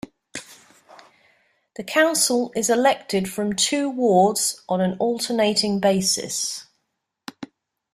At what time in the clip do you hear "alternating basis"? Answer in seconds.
4.97-6.65